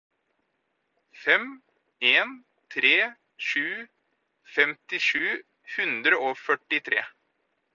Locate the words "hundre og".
5.75-6.33